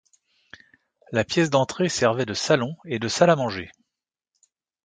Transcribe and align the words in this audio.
La 1.11 1.23
pièce 1.23 1.51
d’entrée 1.51 1.87
servait 1.87 2.25
de 2.25 2.33
salon 2.33 2.75
et 2.85 2.97
de 2.97 3.07
salle 3.07 3.29
à 3.29 3.35
manger. 3.35 3.69